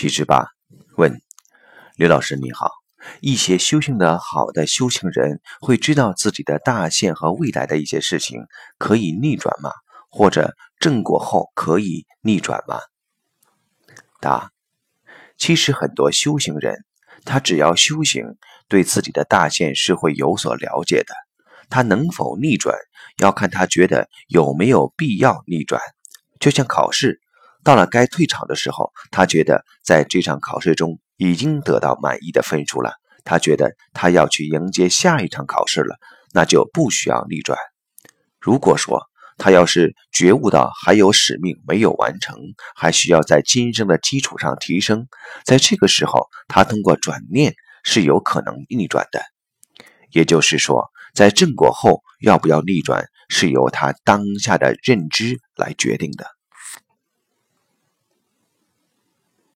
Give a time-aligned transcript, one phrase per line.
[0.00, 0.46] 七十八
[0.96, 1.20] 问：
[1.94, 2.70] 刘老师你好，
[3.20, 8.46] 一些修行的好的修行人会知道自己的大限和未来的一些事情
[8.78, 9.70] 可以逆转吗？
[10.10, 12.80] 或者正果后可以逆转吗？
[14.22, 14.52] 答：
[15.36, 16.76] 其实很多修行人，
[17.26, 18.24] 他只要修行，
[18.68, 21.14] 对自己的大限是会有所了解的。
[21.68, 22.74] 他能否逆转，
[23.18, 25.78] 要看他觉得有没有必要逆转。
[26.38, 27.20] 就像考试。
[27.62, 35.96] 到了该退场的时候，他觉得在这场考试中已经得到满意的分数了，他觉得他要去迎接下一场考试了，
[36.32, 37.58] 那就不需要逆转。
[38.40, 39.02] 如果说
[39.36, 42.36] 他要是觉悟到还有使命没有完成，
[42.74, 45.06] 还需要在今生的基础上提升，
[45.44, 47.54] 在这个时候，他通过转念
[47.84, 49.22] 是有可能逆转的。
[50.10, 56.26] 也就是说，在正果后要不要逆转，是由他当下的认知来决定的。